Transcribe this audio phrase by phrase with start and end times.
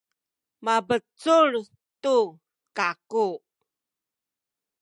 [0.65, 1.51] mabecul
[2.01, 2.17] tu
[2.77, 3.27] kaku.